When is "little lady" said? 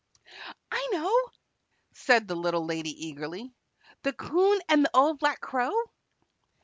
2.33-2.89